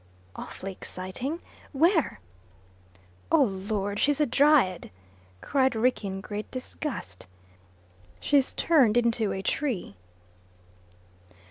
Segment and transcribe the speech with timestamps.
[0.35, 1.41] "Awfully exciting.
[1.73, 2.21] Where?"
[3.31, 4.89] "Oh Lord, she's a Dryad!"
[5.41, 7.27] cried Rickie, in great disgust.
[8.19, 9.95] "She's turned into a tree."